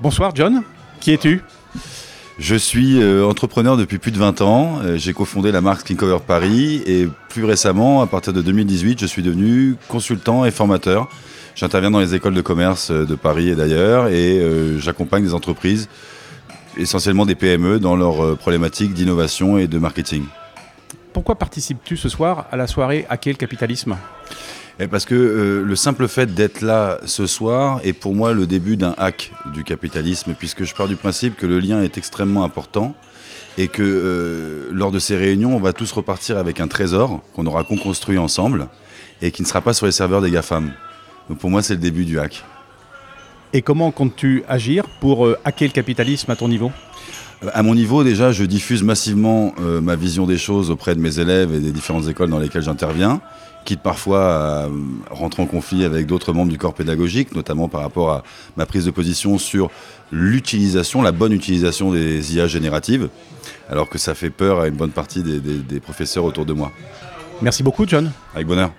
[0.00, 0.62] Bonsoir John,
[1.00, 1.42] qui es-tu
[2.38, 4.78] je suis euh, entrepreneur depuis plus de 20 ans.
[4.82, 8.98] Euh, j'ai cofondé la marque Clean Cover Paris et plus récemment, à partir de 2018,
[8.98, 11.08] je suis devenu consultant et formateur.
[11.54, 14.40] J'interviens dans les écoles de commerce euh, de Paris et d'ailleurs et
[14.78, 15.88] j'accompagne des entreprises,
[16.78, 20.24] essentiellement des PME, dans leurs problématiques d'innovation et de marketing.
[21.12, 23.96] Pourquoi participes-tu ce soir à la soirée Hacker le capitalisme?
[24.90, 28.76] Parce que euh, le simple fait d'être là ce soir est pour moi le début
[28.76, 32.94] d'un hack du capitalisme, puisque je pars du principe que le lien est extrêmement important
[33.58, 37.46] et que euh, lors de ces réunions, on va tous repartir avec un trésor qu'on
[37.46, 38.68] aura construit ensemble
[39.20, 40.72] et qui ne sera pas sur les serveurs des GAFAM.
[41.28, 42.44] Donc pour moi, c'est le début du hack.
[43.52, 46.72] Et comment comptes-tu agir pour euh, hacker le capitalisme à ton niveau?
[47.52, 51.54] À mon niveau, déjà, je diffuse massivement ma vision des choses auprès de mes élèves
[51.54, 53.20] et des différentes écoles dans lesquelles j'interviens
[53.64, 54.68] quitte parfois à
[55.10, 58.22] rentrer en conflit avec d'autres membres du corps pédagogique, notamment par rapport à
[58.56, 59.70] ma prise de position sur
[60.10, 63.08] l'utilisation, la bonne utilisation des IA génératives,
[63.70, 66.72] alors que ça fait peur à une bonne partie des, des professeurs autour de moi.
[67.40, 68.10] Merci beaucoup, John.
[68.34, 68.72] Avec bonheur.